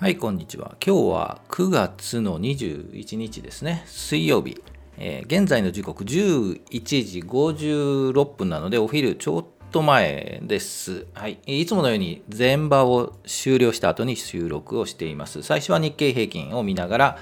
[0.00, 0.76] はい、こんにちは。
[0.86, 4.62] 今日は9月の21日ですね、水曜日。
[4.96, 6.60] えー、現在の時刻11
[7.04, 11.06] 時56分なので、お昼ちょっと前です。
[11.14, 15.42] はい、いつものように前場を終了した後に収録をしています。
[15.42, 17.18] 最初は日経平均を見ながら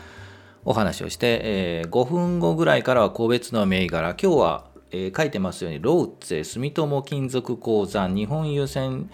[0.67, 4.11] お話をして、えー、5分後ぐらいからは個別の銘柄。
[4.11, 9.09] 今日は、えー、書いてますように、ローツェ、住友金属鉱山、日本優先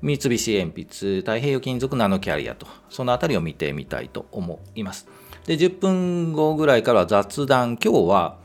[0.00, 5.08] 三菱鉛筆、太平洋金属ナノキャリアと、そのあたりを見てみたいと思います。
[5.46, 7.78] で、10分後ぐらいからは雑談。
[7.82, 8.38] 今日は、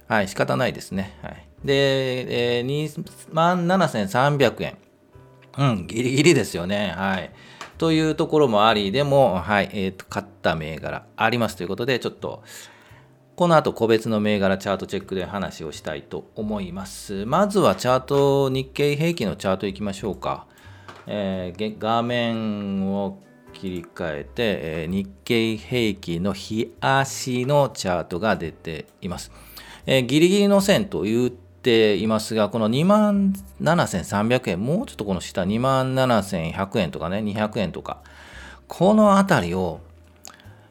[0.07, 1.19] はい、仕方ないですね。
[1.23, 2.93] はい、で、えー、
[3.33, 4.77] 27,300円。
[5.59, 6.93] うん、ギリギリですよね。
[6.95, 7.31] はい。
[7.79, 12.43] というところもあり、でも、はい、えっ、ー、と、買った銘柄ありますということで、ちょっと、
[13.37, 17.27] この後個別の銘柄チャートチェックで話をしたいと思います。
[17.27, 20.47] まずはチャート、日経平均のチャートいきましょうか。
[21.07, 23.19] えー、画面を
[23.53, 29.31] 切り替えて、えー、日経平均の日足のチャートが出ています。
[29.85, 31.33] えー、ギリギリの線という
[31.67, 37.99] ていますが、この2万7300円、もうちょっとこの下、2万7100円とかね、200円とか、
[38.69, 39.81] このあたりを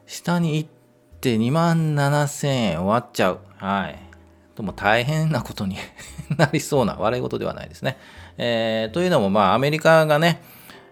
[0.08, 0.70] 下に行っ
[1.20, 3.40] て2万7000円終わっちゃう。
[3.58, 4.00] はい。
[4.56, 5.76] とも大変なことに
[6.38, 7.98] なりそうな、悪いことではないですね。
[8.38, 10.42] えー、というのも、まあ、アメリカがね、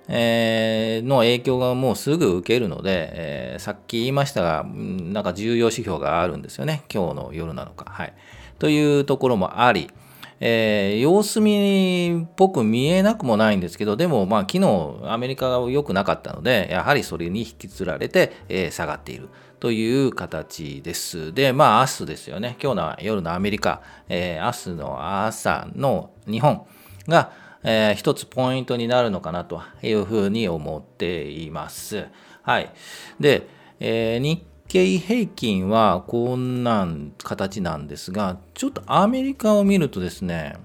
[0.09, 6.83] えー、の影響がもうすぐ受けるので、えー、さっき言いましたが、なんか重要指標があるんですよね。
[6.93, 7.85] 今日の夜なのか。
[7.89, 8.13] はい。
[8.63, 9.91] というところもあり、
[10.39, 19.27] えー、様子見っぽく見えなくもないんですけど、でも、まあ、昨日アメリカが良くなかったので、やはりそれに引きつられて、えー、下がっている
[19.59, 21.33] という形です。
[21.33, 22.55] で、まあ、明日ですよね。
[22.63, 26.65] 今日の夜のアメリカ、えー、明日の朝の日本
[27.09, 27.33] が、
[27.65, 32.05] えー、一つポイントになるのかなというふうに思っています。
[32.43, 32.71] はい。
[33.19, 33.45] で、
[33.81, 34.41] えー、日
[34.73, 36.87] 経平均はこんな
[37.23, 40.55] 形なんですが、ちょっとアメリカを見るとですね、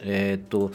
[0.00, 0.70] えっ、ー、と、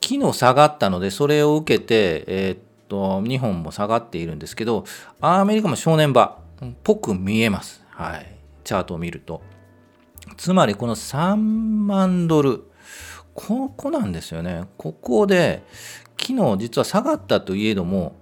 [0.00, 4.84] 昨日下がったので、それを受けて、えっ、ー、と、日本も下がっているんですけど、
[5.20, 7.82] アメリカも正念場っぽく見えます。
[7.90, 8.32] はい。
[8.62, 9.42] チャートを見ると。
[10.36, 12.62] つまりこの3万ドル、
[13.34, 14.66] ここなんですよね。
[14.78, 15.64] ここで、
[16.16, 18.14] 昨日実は下がったといえども、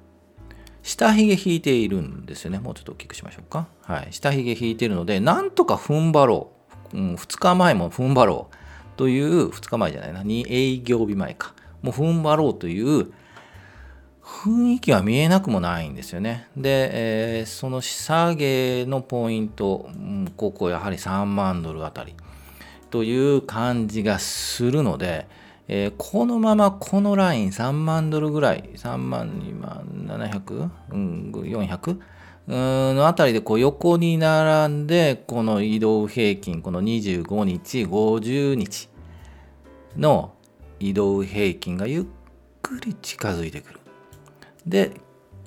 [0.82, 2.58] 下髭引いているんですよね。
[2.58, 3.66] もうちょっと大きくしましょうか。
[3.82, 4.08] はい。
[4.10, 6.52] 下髭引いているので、なんとか踏ん張ろ
[6.92, 6.96] う。
[6.96, 8.56] うん、2日前も踏ん張ろう。
[8.96, 11.54] という、2日前じゃないな、2営業日前か。
[11.82, 13.12] もう踏ん張ろうという
[14.30, 16.48] 雰囲気は見えなくもないんですよね。
[16.56, 22.14] で、えー、その下げのポイント、うん、ここやはり3万ドルあたり
[22.90, 25.26] という感じがするので、
[25.72, 32.00] えー、このままこのライン3万ドルぐらい、3万、2万700、うん、400
[32.48, 38.88] のあたりでこう横に並んで、この移動平均、この25日、50日
[39.96, 40.34] の
[40.80, 42.04] 移動平均がゆっ
[42.62, 43.80] くり近づいてくる。
[44.66, 44.90] で、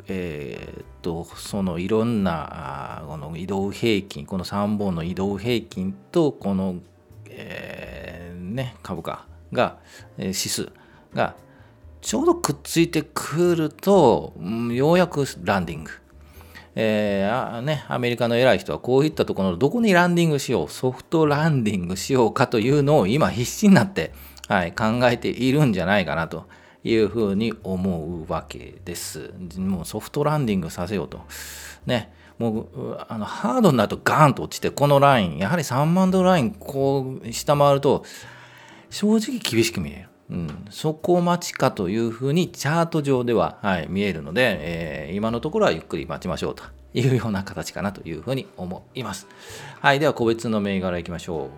[0.08, 6.76] えー、っと、そのいろんなこの移動平均、この3本の移動平均と、この、
[7.28, 9.78] えー、ね、株価が、
[10.18, 10.70] え指数
[11.14, 11.36] が
[12.02, 14.34] ちょうどくっついてくると、
[14.72, 15.92] ようやくランディング。
[16.76, 24.12] えーね、アメリカの偉い人はこういったところどこにランディングしよう、ソフトランディングしようかというのを今必死になって、
[24.48, 26.46] はい、考えているんじゃないかなと
[26.84, 29.34] いうふうに思うわけです。
[29.58, 31.22] もうソフトランディングさせようと。
[31.86, 38.04] ね、もうあのハードになるとガーンと落ちて、このライン、やはり3万ドルラインこう下回ると、
[38.94, 40.10] 正直厳しく見える。
[40.30, 46.64] うん、そこ待ちかというふうにチャート上では、はい、見えるので、えー、今のところはゆっくり待ちましょうと
[46.94, 49.28] いうような形かなというふうに思います。
[49.82, 51.50] はい、では個別の銘柄いきましょう。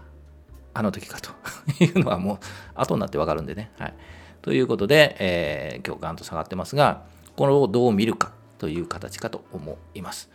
[0.74, 1.30] あの時かと
[1.84, 2.38] いうのはもう
[2.74, 3.70] 後になってわかるんでね。
[3.78, 3.94] はい。
[4.42, 7.04] ということで、えー、今日ガンと下がってますが、
[7.36, 10.30] これをどう見るかという形かと思います。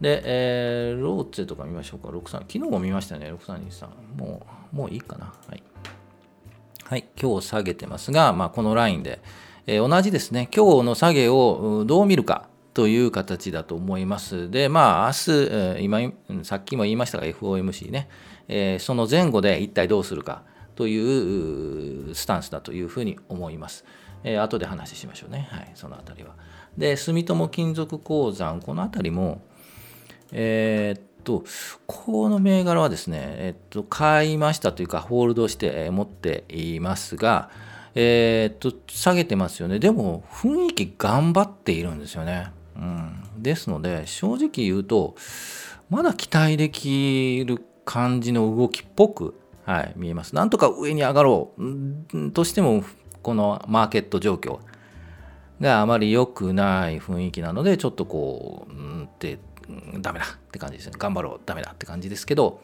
[0.00, 2.08] で、えー、ローツェとか見ましょうか。
[2.08, 2.30] 63。
[2.40, 3.32] 昨日も見ましたね。
[3.32, 3.88] 6323。
[4.16, 5.32] もう、もういいかな。
[5.48, 5.62] はい。
[6.84, 7.08] はい。
[7.20, 9.20] 今日下げてますが、まあ、このラインで、
[9.66, 10.48] えー、同じですね。
[10.54, 14.50] 今日の下げをどう見るかという形だと思います。
[14.50, 16.00] で、まあ、明日、今、
[16.42, 18.08] さっきも言いましたが、FOMC ね、
[18.48, 20.42] えー、その前後で一体どうするか
[20.74, 23.84] というスタンスだというふうに思います。
[24.22, 25.48] えー、後で話しましょうね。
[25.50, 26.34] はい、そのあたりは。
[26.76, 29.42] で、住友金属鉱山、このあたりも、
[30.32, 31.44] えー、っと、
[31.86, 37.50] この銘柄はですね、えっと、買いましたというか、ホールドして持っていますが、
[37.94, 39.78] えー、っと、下げてますよね。
[39.78, 42.50] でも、雰囲気頑張っているんですよね。
[42.76, 45.14] うん、ですので正直言うと
[45.90, 49.34] まだ期待できる感じの動きっぽく、
[49.64, 50.34] はい、見えます。
[50.34, 52.84] なんとか上に上がろうとしても
[53.22, 54.58] このマーケット状況
[55.60, 59.38] があまり良くない雰囲気なのでちょっとこううんって
[60.00, 62.60] ダメだって感じですね頑張ろうダメだって感じですけど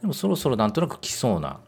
[0.00, 1.60] でもそろそろなんとなく来そうな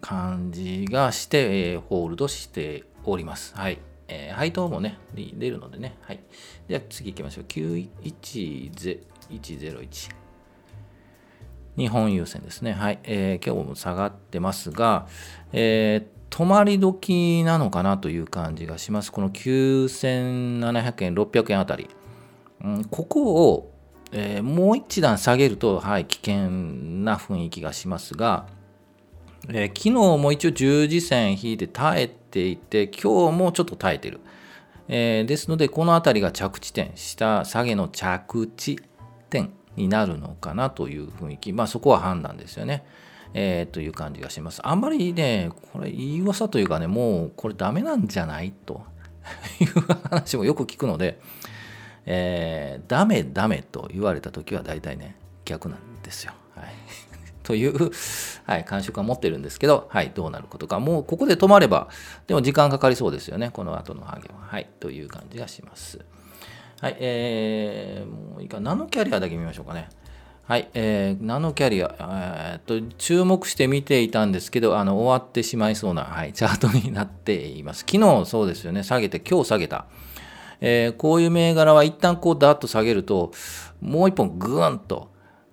[0.00, 3.54] 感じがして、えー、ホールドしております。
[3.56, 3.78] はい。
[4.06, 5.96] えー、配当もね、出るのでね。
[6.02, 6.20] はい。
[6.68, 7.44] では次行きましょう。
[7.44, 10.23] 910101。
[11.76, 12.72] 日本郵船ですね。
[12.72, 12.98] はい。
[13.04, 15.06] えー、今日も下がってますが、
[15.52, 19.10] えー、止まり時なのかなという感じがします。
[19.10, 21.88] この9700円、600円あたり。
[22.62, 23.72] うん、ここを、
[24.12, 28.46] えー、もう一段下げると、はい、危険な雰囲気がしますが、
[29.48, 34.20] えー、昨日も一応十字線引いて耐えていて、今日もちょっと耐えてる。
[34.86, 38.78] えー、ですので、この辺りが着地点、下下げの着地
[39.30, 42.84] 点になるのかなという雰囲気、まあそこは判断ですよね。
[43.34, 44.60] えー、という感じがします。
[44.64, 48.82] あんまりね、これ言い噂というかね、もうこれダメなんじゃないと
[49.60, 51.18] いう話もよく聞くので、
[52.06, 56.32] えー、ダメダメと言われた時は大体ね、逆なんですよ。
[56.54, 56.66] はい
[57.42, 57.90] という、
[58.44, 60.80] はい、感触は持ってるんですけど、はい、どうなることか。
[60.80, 61.88] もうここで止まれば、
[62.26, 64.40] でも時間かかりそうですよね、この後のハゲは。
[64.40, 66.00] はい、という感じがします。
[66.84, 69.88] はい、えー、もういいか、ナノキャリアだけ見ましょうかね。
[70.42, 77.86] はい、えー、ナノキャリア、えー、っと、注目して見ていたんですけど、あの、終わってしまいそうな、はい、チャートになっています。
[77.90, 79.86] 昨日そうですよね、下げて、今日下げた。
[80.60, 83.32] えー、こういう銘柄は一旦こうダーッと下げると、
[83.80, 85.08] もう一本グーンと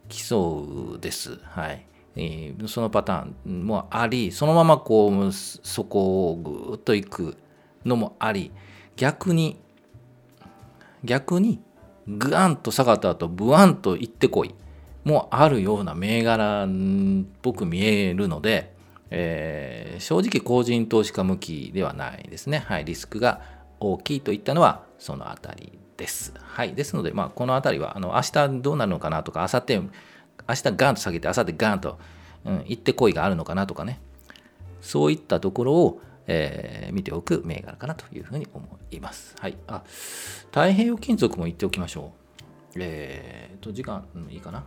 [0.10, 1.40] きそうです。
[1.44, 1.86] はい。
[2.18, 7.38] えー、そのパターンもあり、そのままこう、そこをぐーっと行く
[7.86, 8.52] のもあり、
[8.98, 9.58] 逆に、
[11.04, 11.62] 逆に、
[12.08, 14.56] ぐわんと下がった後、ブワンと行ってこい
[15.04, 16.68] もあるような銘柄っ
[17.42, 18.74] ぽく見えるので、
[19.10, 22.60] えー、正直個人投資家向きではないですね。
[22.60, 23.42] はい、リスクが
[23.80, 26.34] 大きいといったのはそのあたりです。
[26.38, 26.74] はい。
[26.74, 29.90] ですので、まあ、このあたりは、あの、明日どうなるのかなとか、明後日、
[30.50, 32.00] 明日ガンと下げて、明後日ガンと、
[32.46, 34.00] うん、行ってこいがあるのかなとかね。
[34.82, 39.36] そういったところを、えー、見ておく銘柄かなというふうに思います。
[39.40, 39.58] はい。
[39.68, 39.84] あ、
[40.48, 42.14] 太平洋金属も言っておきましょ
[42.76, 42.80] う。
[42.80, 44.64] えーと、時間、うん、いいかな。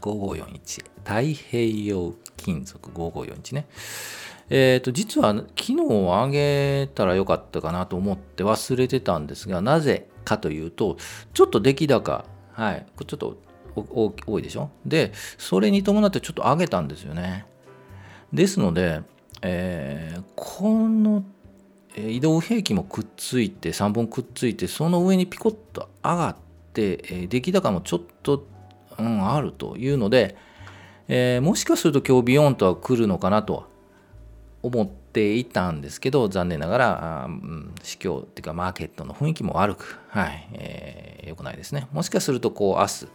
[0.00, 0.84] 5541。
[1.04, 3.66] 太平洋金属5541ね。
[4.50, 5.76] えっ、と、実は昨日
[6.12, 10.96] あげたらよかったかなと思って忘れてたんですが、なぜかというと、
[11.32, 13.38] ちょっと出来高、はい、ちょっと
[13.74, 14.70] 多いでしょ？
[14.84, 17.46] で、それに伴ってちょっと上げたんですよね。
[18.32, 19.00] ですので、
[19.46, 21.22] えー、この
[21.96, 26.36] 移動兵器もくっついて3本くっついてその上にピコッと上がっ
[26.72, 28.46] て、え出来高もちょっと、
[28.98, 30.36] うん、あるというので、
[31.08, 33.68] えー、もしかすると今日ビヨンとは来るのかなと
[34.62, 41.86] 思っていたんですけど残念ながら、うん、市況っていうかマーケットの雰囲気も悪く、はいえー、よくないですね。
[41.92, 43.06] もしかするとこう明日、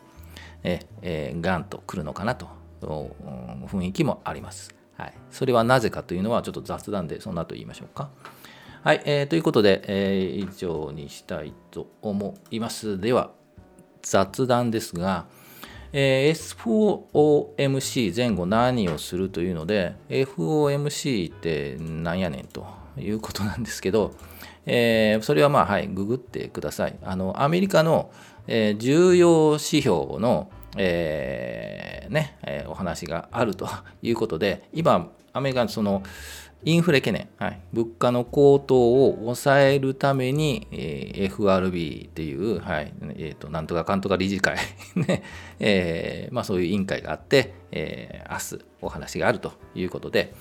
[0.63, 2.47] ええー、ガンと来るのかなと、
[2.81, 4.78] 雰囲気もあります。
[4.99, 8.09] はい、それはなぜかというのはちょっと雑談でその後言いましょうか。
[8.83, 12.99] はい、えー、ということで、えー、以上にしたいと思います。
[12.99, 13.31] では、
[14.01, 15.25] 雑談ですが、
[15.91, 16.55] えー、
[17.13, 24.13] S4OMC 前後何をするというので、FOMC ってなんやねんということなんですけど、
[24.65, 26.97] えー、それはまあ、はい、ググってください。
[27.03, 28.11] あの、アメリカの、
[28.47, 33.67] えー、重要指標の、えー、ね、えー、お話があると
[34.01, 36.03] いうことで、今、アメリカのその
[36.65, 44.57] インフレ懸念、はい、物価の高騰を抑えるために、えー、FRB っていう、はいえーと、なんとかかんとか理事会
[44.95, 45.23] ね
[45.59, 50.33] えーまあ、そういう委員会があって、えー、明日お話があるということで、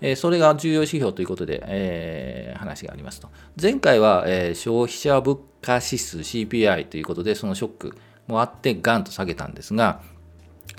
[0.00, 3.28] えー、それが重要指標ということで、えー、話がありますと。
[3.60, 10.00] 前回は、えー、消費者物価指数 CPI ということで、そのショック、もあってガンと下げたんですが、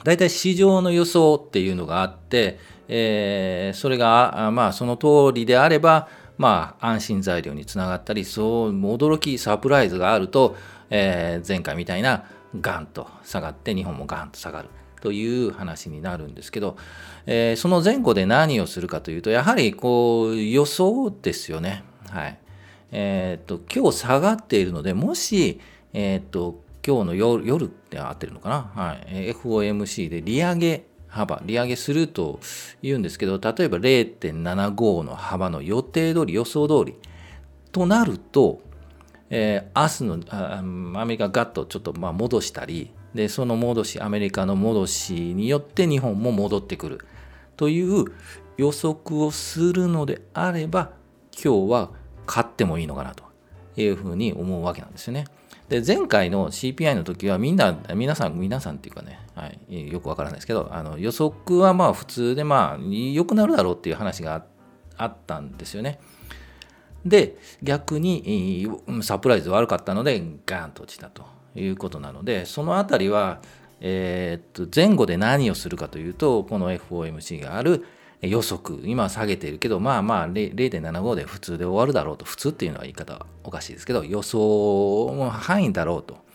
[0.03, 10.55] 大体市場の予想っていうのがあって、えー、それが、まあ、その通りであれば、まあ、安心材料につながったり、そう驚き、サプライズがあると、
[10.89, 12.23] えー、前回みたいな
[12.59, 14.69] ガンと下がって、日本もガンと下がる
[15.01, 16.77] という話になるんですけど、
[17.25, 21.83] えー、その前後で何をするかというと、やはりこう予想ですよね。
[22.09, 22.39] はい。
[22.91, 25.59] えっ、と、今日下がっているので、もし、
[25.93, 32.39] えっ、と、今日の夜夜って合ってるのかな、はい、FOMC で利上げ幅、利上げすると
[32.81, 36.95] 言うんですけど、例えば0.75の幅の予定通り、予想通り
[37.71, 38.62] となると、
[39.29, 47.00] えー、明日のアメリカガッとちょっとまあ戻したり、で、その戻し、アメリカの戻しによって日本も戻ってくる
[47.57, 48.05] という
[48.57, 50.91] 予測をするのであれば、
[51.43, 51.89] 今日は
[52.27, 53.24] 買ってもいいのかなと
[53.77, 55.25] いうふうに思うわけなんですよね。
[55.69, 64.45] で前回の CPI の時はみんな皆さん皆さんっていうかね、はい、よくわからないですけどあの予測はまあ普通でまあ良くなるだろうっていう話が
[64.97, 65.99] あったんですよね。
[67.05, 68.67] で逆に
[69.03, 71.23] サプライズ悪かったのでガーンと落ちたと
[71.55, 73.39] いうことなのでそのあたりは、
[73.79, 77.85] えー、っと前後で何をするかというとこの FOMC がある
[78.21, 86.29] 予測、今は下げているけど、まあまあ0.75で普通で終わるだろうと、普通っていうのは言い方はおかしいですけど、予想の範囲だろうと。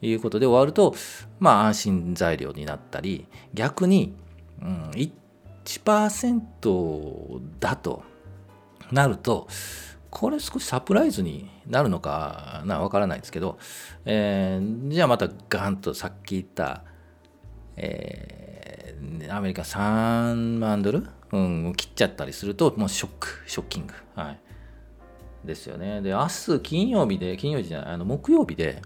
[0.00, 0.94] いうことで終わると、
[1.40, 4.14] まあ安心材料になったり、逆に、
[4.62, 4.90] うん、
[5.64, 8.02] 1%だと
[8.92, 9.48] なると、
[10.10, 13.58] これ少しサプライズになるのかな、わからないですけど、
[14.04, 16.84] えー、じゃあまたガンとさっき言った、
[17.76, 23.94] えー、アメリカ3万ドルうん、切っちゃったりすると、もうショック、ショッキング。
[24.14, 24.38] はい。
[25.44, 26.00] ですよね。
[26.00, 28.82] で、明日金曜日で、金曜日じゃない、あの木曜日で、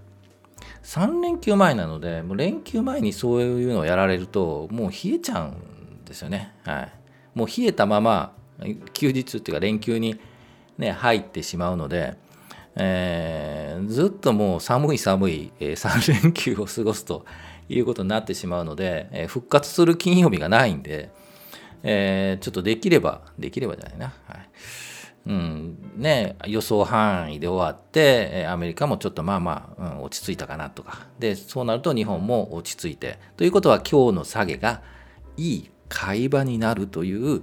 [0.82, 6.54] 3連休前なので、もう連休前にそういうのをやられると、もう冷えちゃうんですよね。
[6.64, 6.92] はい。
[7.34, 8.34] もう冷えたまま、
[8.92, 10.18] 休日っていうか連休に、
[10.78, 12.16] ね、入ってしまうので、
[12.76, 17.26] えー、ずっともう寒い寒い、えー、3連休を過ごすと
[17.68, 21.10] いうことになってしまうので、えー、復活する金曜日がないんで、
[21.82, 24.14] えー、ちょっとできれば、できればじゃないな。
[24.26, 24.48] はい。
[25.24, 31.06] うん、ね、予想範囲で終わって、アメリカもちょっとまあまあ、うん、落ち着いたかなとか。
[31.18, 33.18] で、そうなると日本も落ち着いて。
[33.36, 34.82] ということは今日の下げが
[35.36, 37.42] いい買い場になるという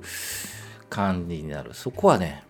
[0.90, 1.74] 感じになる。
[1.74, 2.44] そこはね、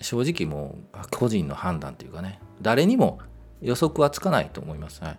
[0.00, 3.18] 正直もう個人の判断というかね、誰にも
[3.60, 5.02] 予測はつかないと思います。
[5.02, 5.12] はい、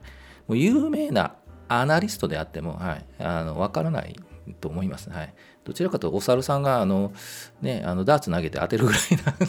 [0.48, 1.36] もう有名な
[1.67, 4.15] アナリストであっても、はい、あの分からない
[4.53, 5.10] と思います。
[5.10, 7.13] はい、どちらかというとお猿さんがあの、
[7.62, 9.01] ね、あのダーツ投げて当てるぐらい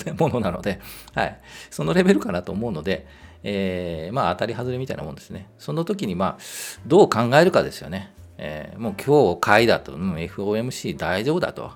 [0.07, 0.81] なものなので、
[1.15, 1.41] はい、
[1.71, 3.07] そのレベルかなと思うので、
[3.43, 5.49] えー、まあ当たり外れみたいなもんですね。
[5.59, 6.39] その時にまあ
[6.87, 8.13] どう考えるかですよね。
[8.39, 11.73] えー、もう今日買いだと、うん、FOMC 大丈夫だと、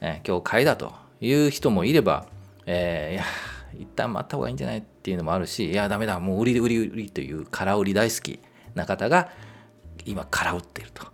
[0.00, 2.26] えー、今日買いだという人もいれば、
[2.64, 3.24] えー、いや
[3.78, 8.40] 一旦待った方がいいんじゃないっていうのもあるしいやダメだもう売り売り売りという空売り大好き
[8.74, 9.28] な方が
[10.06, 11.06] 今空売っていると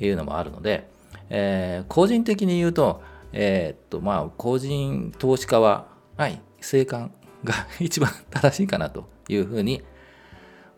[0.00, 0.88] いうのもあるので、
[1.34, 5.86] えー、個人的に言うとえー、っとまあ個人投資家は
[6.16, 7.10] はい生還
[7.42, 9.82] が 一番正しいかなというふうに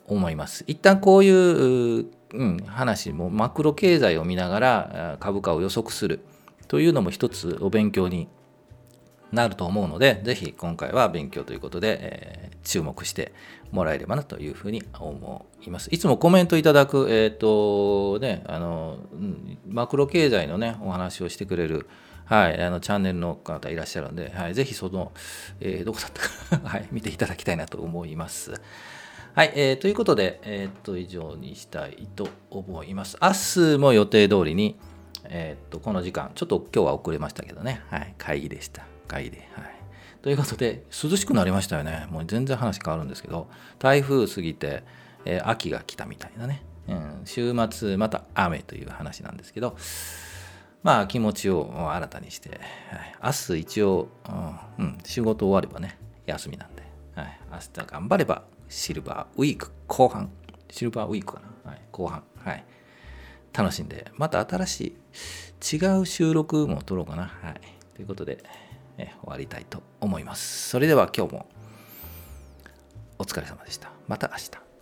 [0.07, 0.65] 思います。
[0.67, 6.21] 一旦こういう、うん、話もマクロ経済を見ながら株価を予測する
[6.69, 8.29] というのも一つお勉強に
[9.35, 13.33] なると思うので、ぜひ今回は勉強ということで、えー、注目して
[13.71, 15.89] もらえればなというふうに思います。
[15.93, 18.99] いつもコメントいただく、えっ、ー、とね、あの、
[19.67, 21.89] マクロ経済のね、お話をしてくれる、
[22.27, 25.13] はい、あのチャンネルの方いらっしゃるので、はい、ぜひその、
[25.61, 26.11] えー、どこだっ
[26.51, 28.53] たか はい、見ていただきたいなと思います。
[29.35, 33.19] はい、えー、ということで、えっ、と、以上にしたいと思います。
[33.21, 34.77] 明日も予定通りに、
[35.25, 38.94] えっ、と、この時間、ちょっと今日は遅れましたけどね、はい、会議でした。
[39.07, 39.49] 会議で。
[39.55, 39.75] はい。
[40.23, 42.07] ということで、涼しくなりましたよね。
[42.11, 44.85] もう全然話変わるんですけど、台風過ぎて、
[45.25, 46.63] えー、秋が来たみたいなね。
[46.89, 49.77] うん、週末また雨という話なんですけど、
[50.83, 54.09] まあ気持ちを新たにして、はい、明日一応、
[54.79, 56.83] うん、仕事終わればね、休みなんで、
[57.15, 60.31] はい、明日頑張ればシルバーウィーク後半、
[60.71, 62.65] シルバーウィークかな、はい、後半、はい、
[63.53, 64.81] 楽しんで、また新し
[65.73, 67.33] い違う収録も撮ろうかな。
[67.43, 67.61] はい、
[67.95, 68.45] ということで、
[68.99, 70.69] え終わりたいと思います。
[70.69, 71.47] それでは今日も
[73.19, 73.91] お疲れ様でした。
[74.09, 74.74] また明日。